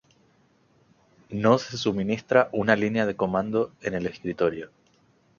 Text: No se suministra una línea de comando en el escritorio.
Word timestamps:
No 1.29 1.59
se 1.59 1.77
suministra 1.77 2.49
una 2.53 2.75
línea 2.75 3.05
de 3.05 3.15
comando 3.15 3.71
en 3.83 3.93
el 3.93 4.07
escritorio. 4.07 4.71